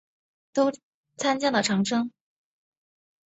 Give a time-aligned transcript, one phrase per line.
[1.17, 2.09] 参加了长征。